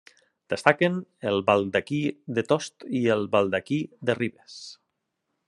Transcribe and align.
Destaquen 0.51 0.95
el 1.31 1.37
Baldaquí 1.49 1.99
de 2.39 2.45
Tost 2.53 2.87
i 3.01 3.03
el 3.17 3.29
Baldaquí 3.37 3.79
de 4.11 4.17
Ribes. 4.23 4.59